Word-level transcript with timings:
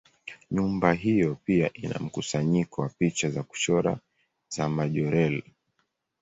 Nyumba 0.51 0.93
hiyo 0.93 1.35
pia 1.35 1.73
ina 1.73 1.99
mkusanyiko 1.99 2.81
wa 2.81 2.89
picha 2.89 3.29
za 3.29 3.43
kuchora 3.43 3.99
za 4.49 4.69
Majorelle. 4.69 5.43